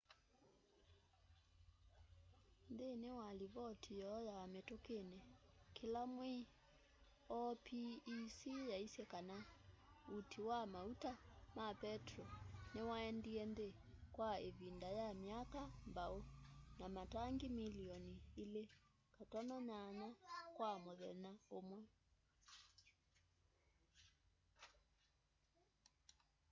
nthĩnĩ 2.71 3.09
wa 3.19 3.27
livoti 3.39 3.91
yoo 4.01 4.19
ya 4.29 4.37
mĩtũkĩnĩ 4.53 5.17
ya 5.21 5.27
kĩla 5.75 6.01
mwei 6.13 6.39
opec 7.41 8.07
yaisye 8.71 9.03
kana 9.13 9.37
ũti 10.15 10.39
wa 10.49 10.59
maũta 10.73 11.11
ma 11.55 11.67
petro 11.81 12.25
nĩwaendĩe 12.73 13.43
nthĩ 13.51 13.69
kwa 14.15 14.29
ivinda 14.49 14.89
ya 14.99 15.07
myaka 15.23 15.61
mbaũ 15.89 16.19
na 16.79 16.85
matangĩ 16.95 17.47
mĩlĩonĩ 17.57 18.15
2.8 19.17 20.07
kwa 20.55 20.71
mũthenya 20.83 21.33
ũmwe 21.57 21.79